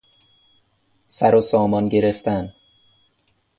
سروسامان 1.07 1.89
گرفتن 1.89 2.53